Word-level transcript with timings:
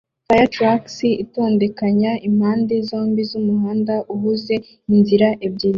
Firetrucks 0.27 0.95
itondekanya 1.23 2.11
impande 2.27 2.75
zombi 2.89 3.21
zumuhanda 3.29 3.95
uhuze 4.13 4.55
inzira 4.93 5.27
ebyiri 5.45 5.69